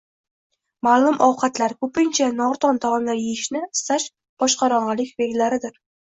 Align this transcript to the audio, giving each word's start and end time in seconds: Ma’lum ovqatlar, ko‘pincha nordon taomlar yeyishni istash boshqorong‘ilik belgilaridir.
Ma’lum 0.85 1.19
ovqatlar, 1.25 1.75
ko‘pincha 1.87 2.31
nordon 2.39 2.81
taomlar 2.87 3.21
yeyishni 3.21 3.63
istash 3.67 4.09
boshqorong‘ilik 4.47 5.15
belgilaridir. 5.23 5.81